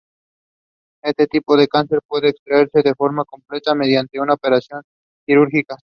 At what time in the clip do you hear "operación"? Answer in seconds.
4.33-4.81